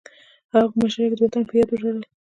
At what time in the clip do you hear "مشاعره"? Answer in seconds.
0.83-1.15